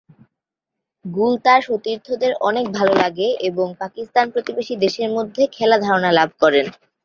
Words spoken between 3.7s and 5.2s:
পাকিস্তান প্রতিবেশী দেশের